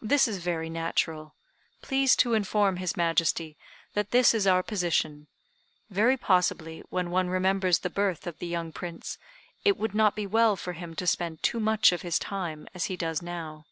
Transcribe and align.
This 0.00 0.26
is 0.26 0.38
very 0.38 0.70
natural. 0.70 1.34
Please 1.82 2.16
to 2.16 2.32
inform 2.32 2.78
his 2.78 2.96
Majesty 2.96 3.58
that 3.92 4.10
this 4.10 4.32
is 4.32 4.46
our 4.46 4.62
position. 4.62 5.26
Very 5.90 6.16
possibly, 6.16 6.82
when 6.88 7.10
one 7.10 7.28
remembers 7.28 7.80
the 7.80 7.90
birth 7.90 8.26
of 8.26 8.38
the 8.38 8.46
young 8.46 8.72
Prince, 8.72 9.18
it 9.62 9.76
would 9.76 9.94
not 9.94 10.16
be 10.16 10.26
well 10.26 10.56
for 10.56 10.72
him 10.72 10.94
to 10.94 11.06
spend 11.06 11.42
too 11.42 11.60
much 11.60 11.92
of 11.92 12.00
his 12.00 12.18
time 12.18 12.68
as 12.72 12.86
he 12.86 12.96
does 12.96 13.20
now." 13.20 13.66